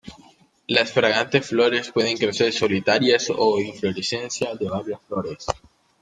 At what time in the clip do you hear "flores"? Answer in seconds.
1.45-1.91, 5.07-5.45